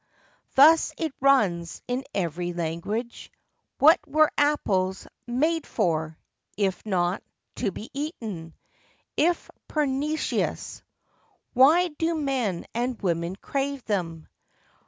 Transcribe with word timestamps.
Thus 0.55 0.91
it 0.97 1.13
runs 1.21 1.83
in 1.87 2.03
every 2.11 2.53
language: 2.53 3.31
"What 3.77 3.99
were 4.07 4.31
apples 4.35 5.05
made 5.27 5.67
for, 5.67 6.17
if 6.57 6.83
not 6.87 7.21
To 7.57 7.71
be 7.71 7.91
eaten? 7.93 8.55
If 9.15 9.51
pernicious, 9.67 10.81
Why 11.53 11.89
do 11.89 12.15
men 12.15 12.65
and 12.73 12.99
women 12.99 13.35
crave 13.35 13.83
them 13.85 14.27